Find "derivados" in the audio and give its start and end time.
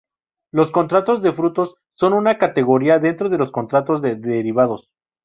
4.15-4.89